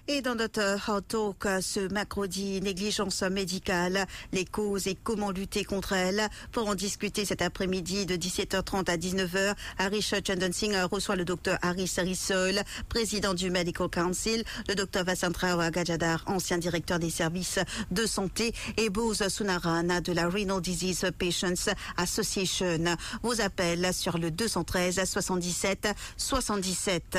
Et 0.09 0.21
dans 0.21 0.35
notre 0.35 0.77
Hot 0.89 1.01
Talk 1.01 1.61
ce 1.61 1.91
mercredi, 1.91 2.61
négligence 2.61 3.23
médicale, 3.23 4.05
les 4.31 4.45
causes 4.45 4.87
et 4.87 4.95
comment 4.95 5.31
lutter 5.31 5.65
contre 5.65 5.91
elle. 5.91 6.29
Pour 6.53 6.69
en 6.69 6.75
discuter 6.75 7.25
cet 7.25 7.41
après-midi 7.41 8.05
de 8.05 8.15
17h30 8.15 8.89
à 8.89 8.95
19h, 8.95 9.53
Harish 9.77 10.13
Singh 10.53 10.75
reçoit 10.89 11.17
le 11.17 11.25
docteur 11.25 11.57
Harris 11.61 11.91
Rissol, 11.97 12.61
président 12.87 13.33
du 13.33 13.49
Medical 13.49 13.89
Council, 13.89 14.45
le 14.69 14.75
docteur 14.75 15.03
Vasantra 15.03 15.69
Gajadar, 15.71 16.23
ancien 16.27 16.57
directeur 16.57 16.99
des 16.99 17.09
services 17.09 17.59
de 17.91 18.05
santé, 18.05 18.53
et 18.77 18.89
Bose 18.89 19.27
Sunarana 19.27 19.99
de 19.99 20.13
la 20.13 20.29
Renal 20.29 20.61
Disease 20.61 21.05
Patients 21.19 21.73
Association. 21.97 22.95
Vous 23.23 23.41
appelle 23.41 23.93
sur 23.93 24.17
le 24.17 24.31
213 24.31 25.03
77 25.03 25.89
77. 26.15 27.17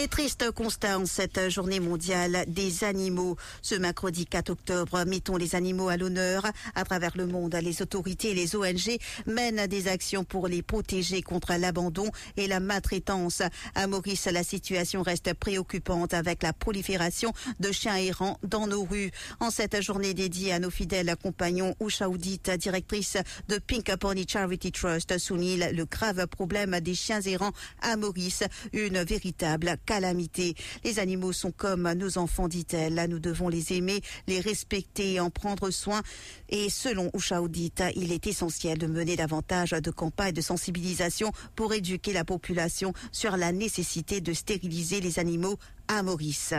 Et 0.00 0.06
triste 0.06 0.52
constat 0.52 0.96
en 0.96 1.06
cette 1.06 1.48
journée 1.48 1.80
mondiale 1.80 2.44
des 2.46 2.84
animaux. 2.84 3.36
Ce 3.62 3.74
mercredi 3.74 4.26
4 4.26 4.50
octobre, 4.50 5.04
mettons 5.04 5.36
les 5.36 5.56
animaux 5.56 5.88
à 5.88 5.96
l'honneur. 5.96 6.46
À 6.76 6.84
travers 6.84 7.16
le 7.16 7.26
monde, 7.26 7.56
les 7.60 7.82
autorités 7.82 8.30
et 8.30 8.34
les 8.34 8.54
ONG 8.54 8.96
mènent 9.26 9.66
des 9.66 9.88
actions 9.88 10.22
pour 10.22 10.46
les 10.46 10.62
protéger 10.62 11.20
contre 11.20 11.52
l'abandon 11.54 12.08
et 12.36 12.46
la 12.46 12.60
maltraitance. 12.60 13.42
À 13.74 13.88
Maurice, 13.88 14.26
la 14.26 14.44
situation 14.44 15.02
reste 15.02 15.34
préoccupante 15.34 16.14
avec 16.14 16.44
la 16.44 16.52
prolifération 16.52 17.32
de 17.58 17.72
chiens 17.72 17.96
errants 17.96 18.38
dans 18.44 18.68
nos 18.68 18.84
rues. 18.84 19.10
En 19.40 19.50
cette 19.50 19.82
journée 19.82 20.14
dédiée 20.14 20.52
à 20.52 20.60
nos 20.60 20.70
fidèles 20.70 21.12
compagnons, 21.20 21.74
Usha 21.84 22.06
directrice 22.56 23.16
de 23.48 23.58
Pink 23.58 23.92
Pony 23.96 24.26
Charity 24.28 24.70
Trust, 24.70 25.18
souligne 25.18 25.70
le 25.72 25.84
grave 25.86 26.28
problème 26.28 26.78
des 26.78 26.94
chiens 26.94 27.20
errants 27.22 27.52
à 27.82 27.96
Maurice, 27.96 28.44
une 28.72 29.02
véritable 29.02 29.76
calamité. 29.88 30.54
Les 30.84 30.98
animaux 30.98 31.32
sont 31.32 31.50
comme 31.50 31.90
nos 31.94 32.18
enfants, 32.18 32.46
dit-elle. 32.46 33.06
Nous 33.08 33.20
devons 33.20 33.48
les 33.48 33.72
aimer, 33.72 34.02
les 34.26 34.38
respecter 34.38 35.14
et 35.14 35.20
en 35.20 35.30
prendre 35.30 35.70
soin. 35.70 36.02
Et 36.50 36.68
selon 36.68 37.10
Ushaoudit, 37.14 37.72
il 37.96 38.12
est 38.12 38.26
essentiel 38.26 38.76
de 38.76 38.86
mener 38.86 39.16
davantage 39.16 39.70
de 39.70 39.90
campagnes 39.90 40.34
de 40.34 40.42
sensibilisation 40.42 41.32
pour 41.56 41.72
éduquer 41.72 42.12
la 42.12 42.26
population 42.26 42.92
sur 43.12 43.38
la 43.38 43.50
nécessité 43.50 44.20
de 44.20 44.34
stériliser 44.34 45.00
les 45.00 45.18
animaux 45.18 45.56
à 45.88 46.02
Maurice. 46.02 46.52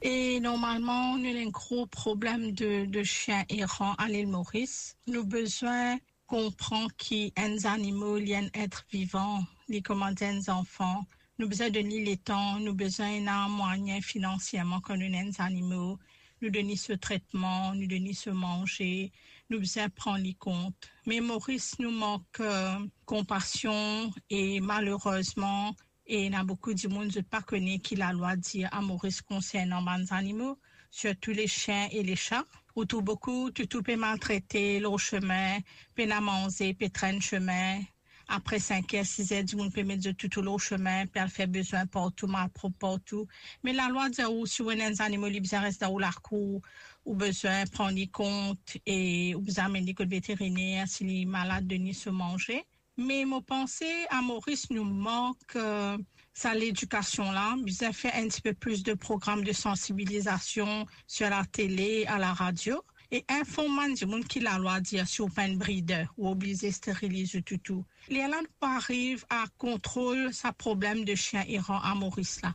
Et 0.00 0.40
normalement, 0.40 1.18
nous 1.18 1.28
avons 1.28 1.46
un 1.46 1.50
gros 1.50 1.86
problème 1.86 2.52
de, 2.52 3.02
chiens 3.02 3.44
errants 3.50 3.94
à 3.98 4.08
l'île 4.08 4.28
Maurice. 4.28 4.96
Nous 5.06 5.20
avons 5.20 5.28
besoin 5.28 5.98
comprendre 6.26 6.90
qu'ils 6.96 7.32
les 7.36 7.66
animaux, 7.66 8.16
les 8.16 8.48
être 8.54 8.86
vivants, 8.90 9.44
les 9.68 9.82
commander 9.82 10.32
des 10.32 10.48
enfants. 10.48 11.04
Nous 11.38 11.48
besoin 11.48 11.68
de 11.68 11.80
les 11.80 12.16
temps, 12.16 12.58
nous 12.60 12.72
besoin 12.74 13.20
d'un 13.20 13.48
moyen 13.48 14.00
financièrement 14.00 14.80
quand 14.80 14.96
nous 14.96 15.10
les 15.10 15.30
animaux, 15.38 15.98
nous 16.40 16.48
donner 16.48 16.76
ce 16.76 16.94
traitement, 16.94 17.74
nous 17.74 17.86
donner 17.86 18.14
ce 18.14 18.30
manger, 18.30 19.12
nous 19.50 19.58
besoin 19.58 19.90
prendre 19.90 20.24
les 20.24 20.32
comptes. 20.32 20.90
Mais 21.04 21.20
Maurice 21.20 21.78
nous 21.78 21.90
manque 21.90 22.40
euh, 22.40 22.78
compassion 23.04 24.10
et 24.30 24.60
malheureusement, 24.60 25.74
et 26.06 26.24
il 26.24 26.32
y 26.32 26.36
a 26.36 26.42
beaucoup 26.42 26.72
de 26.72 26.88
monde 26.88 27.14
ne 27.14 27.20
pas 27.20 27.42
connaît 27.42 27.80
qui 27.80 27.96
la 27.96 28.12
loi 28.12 28.34
dit 28.36 28.64
à 28.64 28.80
Maurice 28.80 29.20
concernant 29.20 29.84
les 29.98 30.12
animaux, 30.14 30.58
surtout 30.90 31.32
les 31.32 31.48
chiens 31.48 31.88
et 31.92 32.02
les 32.02 32.16
chats. 32.16 32.46
Où 32.76 32.84
tout 32.84 33.02
beaucoup, 33.02 33.50
tout, 33.50 33.66
tout 33.66 33.82
peut 33.82 33.96
maltraiter, 33.96 34.80
le 34.80 34.96
chemin, 34.98 35.58
peut 35.94 36.06
manger, 36.06 36.74
peut 36.74 36.90
traîner 36.90 37.20
chemin, 37.20 37.80
après 38.28 38.58
5 38.58 38.92
heures, 38.94 39.06
6 39.06 39.32
heures, 39.32 39.44
du 39.44 39.56
monde 39.56 39.72
peut 39.72 39.82
mettre 39.82 40.10
tout 40.12 40.42
le 40.42 40.58
chemin, 40.58 41.06
peut 41.06 41.26
faire 41.28 41.48
besoin 41.48 41.86
partout, 41.86 42.26
mal 42.26 42.48
partout. 42.78 43.26
Mais 43.62 43.72
la 43.72 43.88
loi 43.88 44.08
dit, 44.08 44.24
ou 44.24 44.46
si 44.46 44.62
vous 44.62 44.70
avez 44.70 44.90
des 44.90 45.00
animaux 45.02 45.28
libres, 45.28 45.48
reste 45.52 45.80
dans 45.80 45.98
la 45.98 46.12
cour, 46.22 46.60
ou 47.04 47.14
besoin 47.14 47.64
prendre 47.66 47.94
les 47.94 48.08
comptes 48.08 48.76
et 48.84 49.34
ou 49.34 49.42
vous 49.42 49.60
amener 49.60 49.94
le 49.98 50.06
vétérinaire 50.06 50.88
si 50.88 51.04
les 51.04 51.24
malades 51.24 51.66
de 51.66 51.92
se 51.92 52.10
manger. 52.10 52.64
Mais 52.98 53.24
mon 53.24 53.42
pensée 53.42 54.06
à 54.10 54.22
Maurice 54.22 54.70
nous 54.70 54.84
manque 54.84 55.54
euh, 55.56 55.98
ça 56.32 56.54
l'éducation 56.54 57.30
là. 57.30 57.54
Vous 57.66 57.84
avez 57.84 57.92
fait 57.92 58.12
un 58.12 58.26
petit 58.26 58.40
peu 58.40 58.54
plus 58.54 58.82
de 58.82 58.94
programmes 58.94 59.44
de 59.44 59.52
sensibilisation 59.52 60.86
sur 61.06 61.28
la 61.28 61.44
télé, 61.44 62.06
à 62.06 62.18
la 62.18 62.32
radio 62.32 62.82
et 63.10 63.24
informant 63.28 63.88
du 63.88 64.06
monde 64.06 64.26
qui 64.26 64.40
la 64.40 64.58
loi 64.58 64.80
dit 64.80 65.04
sur 65.06 65.28
un 65.36 65.54
breeder 65.54 66.06
ou 66.16 66.28
obligé 66.28 66.72
stériliser 66.72 67.42
tout 67.42 67.58
tout. 67.58 67.84
Les 68.08 68.26
pas 68.60 68.76
arrivent 68.76 69.24
à 69.30 69.44
contrôler 69.58 70.32
sa 70.32 70.52
problème 70.52 71.04
de 71.04 71.14
chien 71.14 71.44
errant 71.48 71.80
à 71.80 71.94
Maurice 71.94 72.40
là. 72.42 72.54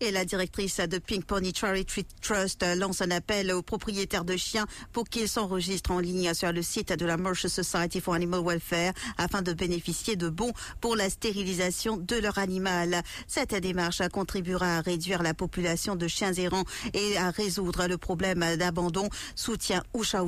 Et 0.00 0.10
la 0.10 0.24
directrice 0.24 0.78
de 0.78 0.98
Pink 0.98 1.24
Pony 1.24 1.52
Charity 1.54 2.06
Trust 2.22 2.64
lance 2.76 3.02
un 3.02 3.10
appel 3.10 3.52
aux 3.52 3.62
propriétaires 3.62 4.24
de 4.24 4.36
chiens 4.36 4.66
pour 4.92 5.04
qu'ils 5.04 5.28
s'enregistrent 5.28 5.90
en 5.90 5.98
ligne 5.98 6.32
sur 6.32 6.52
le 6.52 6.62
site 6.62 6.92
de 6.92 7.04
la 7.04 7.16
Marsh 7.16 7.46
Society 7.46 8.00
for 8.00 8.14
Animal 8.14 8.42
Welfare 8.42 8.92
afin 9.18 9.42
de 9.42 9.52
bénéficier 9.52 10.16
de 10.16 10.28
bons 10.28 10.52
pour 10.80 10.96
la 10.96 11.10
stérilisation 11.10 11.96
de 11.98 12.16
leur 12.16 12.38
animal. 12.38 13.02
Cette 13.26 13.54
démarche 13.54 14.02
contribuera 14.12 14.78
à 14.78 14.80
réduire 14.80 15.22
la 15.22 15.34
population 15.34 15.96
de 15.96 16.08
chiens 16.08 16.32
errants 16.32 16.64
et 16.94 17.18
à 17.18 17.30
résoudre 17.30 17.86
le 17.86 17.98
problème 17.98 18.44
d'abandon, 18.56 19.08
soutient 19.34 19.82
Usha 19.94 20.20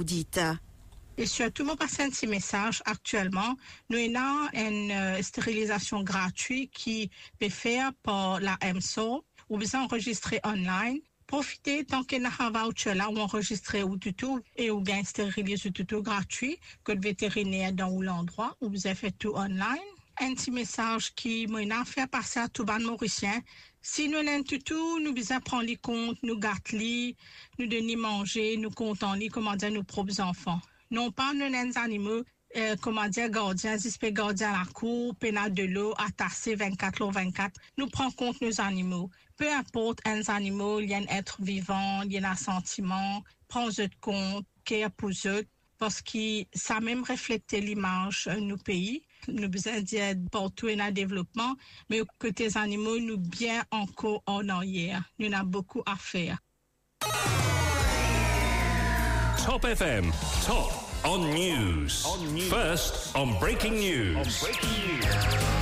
et 1.18 1.26
surtout, 1.26 1.64
mon 1.64 1.76
passe 1.76 2.00
un 2.00 2.08
petit 2.08 2.26
message 2.26 2.82
actuellement. 2.86 3.56
Nous 3.90 3.98
avons 3.98 4.48
une 4.54 4.90
euh, 4.90 5.22
stérilisation 5.22 6.02
gratuite 6.02 6.70
qui 6.72 7.10
peut 7.38 7.50
faire 7.50 7.92
par 8.02 8.40
la 8.40 8.58
MSO 8.64 9.22
ou 9.52 9.58
vous 9.58 9.76
enregistrer 9.76 10.40
online. 10.44 10.98
Profitez 11.26 11.84
tant 11.84 12.04
qu'il 12.04 12.22
y 12.22 12.24
a 12.24 12.32
un 12.38 12.50
voucher 12.50 12.94
là 12.94 13.10
ou 13.10 13.18
enregistrer 13.18 13.82
ou 13.82 13.96
du 13.96 14.14
tout 14.14 14.40
et 14.56 14.70
ou 14.70 14.80
bien 14.80 15.04
stériliser 15.04 15.70
tout 15.70 16.02
gratuit 16.02 16.58
que 16.84 16.92
le 16.92 17.00
vétérinaire 17.00 17.74
dans 17.74 18.00
l'endroit 18.00 18.56
où 18.62 18.70
vous 18.70 18.86
avez 18.86 18.96
fait 18.96 19.10
tout 19.12 19.34
online. 19.34 19.90
un 20.20 20.34
petit 20.34 20.50
message 20.50 21.14
qui 21.14 21.46
m'a 21.48 21.84
fait 21.84 22.06
passer 22.06 22.40
à 22.40 22.48
tout 22.48 22.64
le 22.64 22.86
mauricien. 22.86 23.40
Si 23.82 24.08
nous 24.08 24.22
n'aimons 24.22 24.44
tout, 24.64 25.00
nous 25.00 25.12
besoin 25.12 25.40
prendre 25.40 25.64
les 25.64 25.76
comptes, 25.76 26.22
nous 26.22 26.38
gâter, 26.38 27.16
nous 27.58 27.66
donner 27.66 27.96
manger, 27.96 28.56
nous 28.56 28.70
comptons 28.70 29.12
les, 29.14 29.28
comment 29.28 29.56
dire, 29.56 29.70
nos 29.70 29.82
propres 29.82 30.20
enfants. 30.20 30.60
Non 30.90 31.10
pas 31.10 31.34
nous 31.34 31.48
n'aimons 31.48 31.76
animaux, 31.76 32.22
euh, 32.54 32.76
comment 32.82 33.08
dire, 33.08 33.30
gardiens, 33.30 33.78
espèces 33.78 34.12
gardiens 34.12 34.52
à 34.52 34.58
la 34.58 34.72
cour, 34.72 35.14
pénal 35.16 35.52
de 35.54 35.62
l'eau, 35.64 35.94
attaché 35.96 36.54
24 36.54 36.98
l'eau 36.98 37.10
24. 37.10 37.58
Nous 37.78 37.86
prenons 37.86 38.10
compte 38.10 38.40
nos 38.42 38.60
animaux. 38.60 39.10
Peu 39.42 39.52
importe 39.52 39.98
un 40.06 40.20
animal, 40.28 40.84
il 40.84 40.90
y 40.90 40.94
a 40.94 40.98
un 40.98 41.06
être 41.08 41.42
vivant, 41.42 42.02
il 42.02 42.12
y 42.12 42.18
a 42.18 42.30
un 42.30 42.36
sentiment, 42.36 43.24
prends-le 43.48 43.88
compte, 44.00 44.46
qu'il 44.64 44.88
pour 44.96 45.10
eux, 45.26 45.44
parce 45.78 46.00
que 46.00 46.44
ça 46.54 46.78
même 46.78 47.02
reflète 47.02 47.50
l'image 47.50 48.28
de 48.32 48.38
nos 48.38 48.56
pays. 48.56 49.02
Nous 49.26 49.48
besoin 49.48 49.80
d'être 49.80 50.30
partout 50.30 50.68
dans 50.68 50.86
le 50.86 50.92
développement, 50.92 51.56
mais 51.90 52.02
côté 52.20 52.46
des 52.46 52.56
animaux, 52.56 53.00
nous 53.00 53.18
bien 53.18 53.64
encore 53.72 54.22
en 54.26 54.48
arrière. 54.48 55.02
Nous 55.18 55.32
avons 55.34 55.48
beaucoup 55.48 55.82
à 55.86 55.96
faire. 55.96 56.38
Top 59.44 59.64
FM, 59.64 60.12
top 60.46 60.70
on 61.04 61.18
news. 61.18 61.88
On 62.06 62.32
news. 62.32 62.48
First 62.48 63.10
on 63.16 63.36
breaking 63.40 63.74
news. 63.74 64.14
On 64.14 64.22
breaking 64.40 65.00
news. 65.00 65.61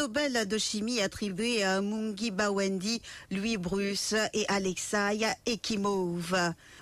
Nobel 0.00 0.48
de 0.48 0.56
chimie 0.56 1.02
attribué 1.02 1.62
à 1.62 1.82
Mungi 1.82 2.30
Bawendi, 2.30 3.02
Louis 3.30 3.58
Bruce 3.58 4.14
et 4.32 4.46
Alexei 4.48 5.26
Ekimov. 5.44 6.34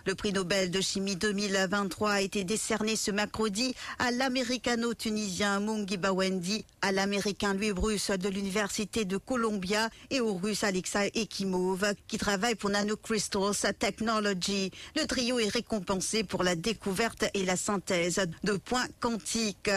Le 0.07 0.15
prix 0.15 0.33
Nobel 0.33 0.71
de 0.71 0.81
chimie 0.81 1.17
2023 1.17 2.13
a 2.13 2.21
été 2.21 2.45
décerné 2.45 2.95
ce 2.95 3.11
mercredi 3.11 3.75
à 3.99 4.13
l'américano-tunisien 4.13 5.59
Mungi 5.59 5.97
Bawendi, 5.97 6.65
à 6.81 6.93
l'américain 6.93 7.55
Louis 7.55 7.73
Bruce 7.73 8.13
de 8.13 8.29
l'université 8.29 9.05
de 9.05 9.17
Columbia 9.17 9.91
et 10.11 10.21
au 10.21 10.35
russe 10.35 10.63
Alexei 10.63 11.11
Ekimov 11.15 11.95
qui 12.07 12.19
travaille 12.19 12.55
pour 12.55 12.71
Nanocrystals 12.71 13.75
Technology. 13.81 14.71
Le 14.95 15.07
trio 15.09 15.41
est 15.41 15.49
récompensé 15.49 16.23
pour 16.23 16.45
la 16.45 16.55
découverte 16.55 17.25
et 17.35 17.45
la 17.45 17.57
synthèse 17.57 18.21
de 18.45 18.53
points 18.53 18.87
quantiques. 19.01 19.73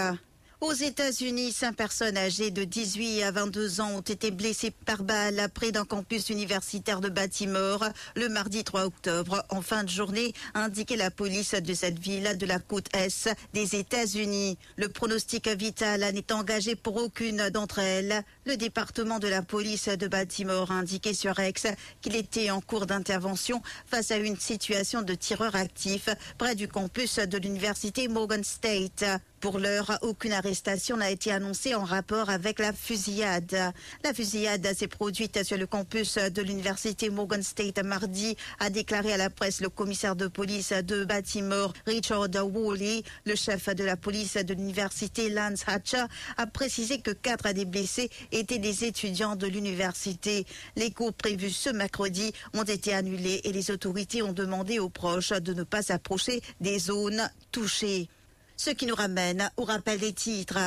Aux 0.61 0.73
États-Unis, 0.73 1.53
cinq 1.53 1.75
personnes 1.75 2.17
âgées 2.17 2.51
de 2.51 2.63
18 2.63 3.23
à 3.23 3.31
22 3.31 3.81
ans 3.81 3.93
ont 3.95 4.01
été 4.01 4.29
blessées 4.29 4.69
par 4.69 5.01
balle 5.01 5.49
près 5.55 5.71
d'un 5.71 5.85
campus 5.85 6.29
universitaire 6.29 7.01
de 7.01 7.09
Baltimore 7.09 7.83
le 8.15 8.29
mardi 8.29 8.63
3 8.63 8.85
octobre 8.85 9.43
en 9.49 9.63
fin 9.63 9.83
de 9.83 9.89
journée, 9.89 10.33
a 10.53 10.69
la 10.97 11.09
police 11.09 11.55
de 11.55 11.73
cette 11.73 11.97
ville 11.97 12.37
de 12.37 12.45
la 12.45 12.59
côte 12.59 12.85
est 12.93 13.27
des 13.55 13.75
États-Unis. 13.75 14.59
Le 14.75 14.87
pronostic 14.87 15.47
vital 15.47 16.01
n'est 16.13 16.31
engagé 16.31 16.75
pour 16.75 16.97
aucune 16.97 17.49
d'entre 17.49 17.79
elles. 17.79 18.23
Le 18.43 18.57
département 18.57 19.19
de 19.19 19.27
la 19.27 19.43
police 19.43 19.87
de 19.87 20.07
Baltimore 20.07 20.71
a 20.71 20.73
indiqué 20.73 21.13
sur 21.13 21.39
X 21.39 21.67
qu'il 22.01 22.15
était 22.15 22.49
en 22.49 22.59
cours 22.59 22.87
d'intervention 22.87 23.61
face 23.85 24.09
à 24.09 24.17
une 24.17 24.35
situation 24.35 25.03
de 25.03 25.13
tireur 25.13 25.55
actif 25.55 26.09
près 26.39 26.55
du 26.55 26.67
campus 26.67 27.19
de 27.19 27.37
l'université 27.37 28.07
Morgan 28.07 28.43
State. 28.43 29.05
Pour 29.41 29.57
l'heure, 29.57 29.97
aucune 30.03 30.33
arrestation 30.33 30.97
n'a 30.97 31.09
été 31.09 31.31
annoncée 31.31 31.73
en 31.73 31.83
rapport 31.83 32.29
avec 32.29 32.59
la 32.59 32.73
fusillade. 32.73 33.73
La 34.03 34.13
fusillade 34.13 34.67
s'est 34.75 34.87
produite 34.87 35.43
sur 35.43 35.57
le 35.57 35.65
campus 35.65 36.19
de 36.19 36.41
l'université 36.43 37.09
Morgan 37.09 37.41
State 37.41 37.83
mardi, 37.83 38.37
a 38.59 38.69
déclaré 38.69 39.13
à 39.13 39.17
la 39.17 39.31
presse 39.31 39.59
le 39.61 39.69
commissaire 39.69 40.15
de 40.15 40.27
police 40.27 40.73
de 40.73 41.05
Baltimore, 41.05 41.73
Richard 41.87 42.27
Woolley. 42.53 43.01
Le 43.25 43.35
chef 43.35 43.69
de 43.69 43.83
la 43.83 43.97
police 43.97 44.35
de 44.35 44.53
l'université, 44.53 45.29
Lance 45.29 45.63
Hatcher, 45.65 46.05
a 46.37 46.45
précisé 46.45 47.01
que 47.01 47.09
quatre 47.09 47.51
des 47.51 47.65
blessés 47.65 48.11
étaient 48.31 48.59
des 48.59 48.85
étudiants 48.85 49.35
de 49.35 49.47
l'université. 49.47 50.45
Les 50.75 50.91
cours 50.91 51.13
prévus 51.13 51.51
ce 51.51 51.69
mercredi 51.69 52.33
ont 52.53 52.63
été 52.63 52.93
annulés 52.93 53.41
et 53.43 53.51
les 53.51 53.71
autorités 53.71 54.21
ont 54.21 54.33
demandé 54.33 54.79
aux 54.79 54.89
proches 54.89 55.31
de 55.33 55.53
ne 55.53 55.63
pas 55.63 55.81
s'approcher 55.81 56.41
des 56.59 56.79
zones 56.79 57.29
touchées. 57.51 58.07
Ce 58.57 58.69
qui 58.69 58.85
nous 58.85 58.95
ramène 58.95 59.49
au 59.57 59.63
rappel 59.63 59.99
des 59.99 60.13
titres. 60.13 60.57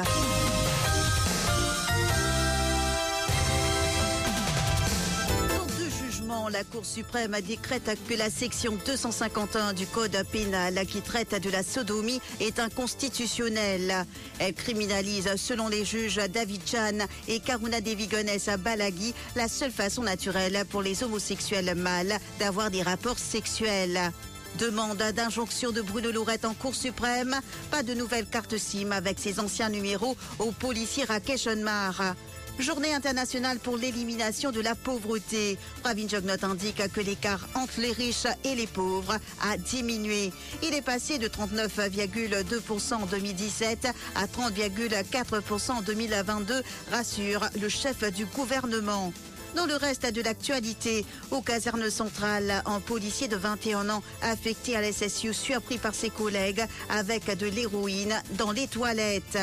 La 6.54 6.62
Cour 6.62 6.86
suprême 6.86 7.36
décrète 7.44 7.98
que 8.08 8.14
la 8.14 8.30
section 8.30 8.78
251 8.86 9.72
du 9.72 9.86
Code 9.88 10.16
pénal 10.30 10.86
qui 10.86 11.00
traite 11.00 11.34
de 11.42 11.50
la 11.50 11.64
sodomie 11.64 12.20
est 12.38 12.60
inconstitutionnelle. 12.60 14.06
Elle 14.38 14.54
criminalise, 14.54 15.34
selon 15.34 15.66
les 15.66 15.84
juges 15.84 16.20
David 16.32 16.60
Chan 16.64 17.06
et 17.26 17.40
Karuna 17.40 17.80
Devigones 17.80 18.30
Balagui, 18.60 19.14
la 19.34 19.48
seule 19.48 19.72
façon 19.72 20.02
naturelle 20.02 20.64
pour 20.70 20.82
les 20.82 21.02
homosexuels 21.02 21.74
mâles 21.74 22.20
d'avoir 22.38 22.70
des 22.70 22.82
rapports 22.82 23.18
sexuels. 23.18 24.12
Demande 24.60 25.02
d'injonction 25.16 25.72
de 25.72 25.82
Bruno 25.82 26.12
Lorette 26.12 26.44
en 26.44 26.54
Cour 26.54 26.76
suprême. 26.76 27.34
Pas 27.72 27.82
de 27.82 27.94
nouvelle 27.94 28.26
carte 28.26 28.56
SIM 28.56 28.92
avec 28.92 29.18
ses 29.18 29.40
anciens 29.40 29.70
numéros 29.70 30.16
au 30.38 30.52
policier 30.52 31.02
Rakesh 31.02 31.48
Onmar. 31.48 32.14
Journée 32.58 32.94
internationale 32.94 33.58
pour 33.58 33.76
l'élimination 33.76 34.52
de 34.52 34.60
la 34.60 34.76
pauvreté. 34.76 35.58
Pravin 35.82 36.06
Jognot 36.06 36.44
indique 36.44 36.82
que 36.92 37.00
l'écart 37.00 37.48
entre 37.56 37.80
les 37.80 37.90
riches 37.90 38.28
et 38.44 38.54
les 38.54 38.68
pauvres 38.68 39.18
a 39.42 39.56
diminué. 39.56 40.32
Il 40.62 40.72
est 40.72 40.80
passé 40.80 41.18
de 41.18 41.26
39,2% 41.26 42.94
en 42.94 43.06
2017 43.06 43.88
à 44.14 44.26
30,4% 44.26 45.72
en 45.72 45.82
2022, 45.82 46.62
rassure 46.92 47.44
le 47.60 47.68
chef 47.68 48.04
du 48.12 48.24
gouvernement. 48.26 49.12
Dans 49.56 49.66
le 49.66 49.76
reste 49.76 50.06
de 50.06 50.22
l'actualité, 50.22 51.04
aux 51.30 51.42
casernes 51.42 51.90
centrales, 51.90 52.62
un 52.66 52.80
policier 52.80 53.28
de 53.28 53.36
21 53.36 53.88
ans 53.88 54.02
affecté 54.22 54.76
à 54.76 54.80
l'SSU 54.80 55.32
surpris 55.34 55.78
par 55.78 55.94
ses 55.94 56.10
collègues 56.10 56.64
avec 56.88 57.36
de 57.36 57.46
l'héroïne 57.46 58.20
dans 58.38 58.52
les 58.52 58.66
toilettes. 58.68 59.38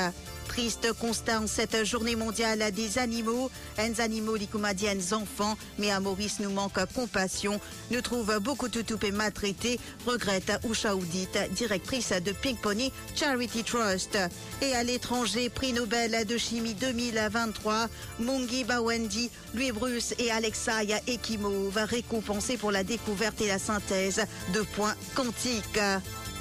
Triste 0.51 0.91
constat 0.99 1.39
en 1.39 1.47
cette 1.47 1.85
journée 1.85 2.17
mondiale 2.17 2.73
des 2.73 2.97
animaux. 2.97 3.49
Un 3.77 3.97
animaux 4.03 4.35
licumadiens 4.35 4.99
enfants, 5.13 5.57
mais 5.79 5.91
à 5.91 6.01
Maurice 6.01 6.41
nous 6.41 6.49
manque 6.49 6.77
compassion. 6.93 7.61
Nous 7.89 8.01
trouve 8.01 8.37
beaucoup 8.39 8.67
de 8.67 9.11
maltraités, 9.11 9.79
regrette 10.05 10.51
Usha 10.69 10.93
Oudit, 10.93 11.29
directrice 11.51 12.11
de 12.11 12.33
Pink 12.33 12.59
Pony 12.59 12.91
Charity 13.15 13.63
Trust. 13.63 14.17
Et 14.61 14.73
à 14.73 14.83
l'étranger, 14.83 15.47
prix 15.47 15.71
Nobel 15.71 16.25
de 16.25 16.37
chimie 16.37 16.73
2023, 16.73 17.87
Mungi 18.19 18.65
Bawendi, 18.65 19.31
Louis 19.53 19.71
Bruce 19.71 20.13
et 20.19 20.31
Alexei 20.31 20.99
Ekimov 21.07 21.77
récompensés 21.77 22.57
pour 22.57 22.71
la 22.71 22.83
découverte 22.83 23.39
et 23.39 23.47
la 23.47 23.57
synthèse 23.57 24.25
de 24.53 24.59
points 24.75 24.95
quantiques. 25.15 25.79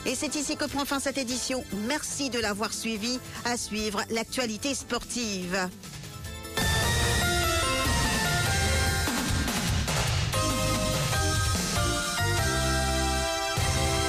Et 0.06 0.14
c'est 0.14 0.34
ici 0.34 0.56
que 0.56 0.64
prend 0.64 0.84
fin 0.84 0.98
cette 0.98 1.18
édition. 1.18 1.62
Merci 1.86 2.30
de 2.30 2.38
l'avoir 2.38 2.72
suivi. 2.72 3.18
À 3.44 3.56
suivre 3.56 4.00
l'actualité 4.10 4.74
sportive. 4.74 5.68